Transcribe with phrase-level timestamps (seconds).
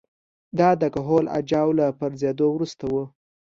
[0.59, 3.03] دا د کهول اجاو له پرځېدو وروسته وه